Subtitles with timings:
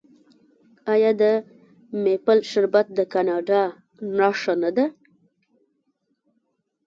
[0.93, 1.23] آیا د
[2.03, 3.61] میپل شربت د کاناډا
[4.17, 4.85] نښه نه ده؟